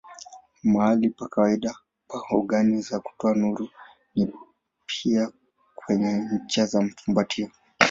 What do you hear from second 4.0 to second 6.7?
ni kwenye ncha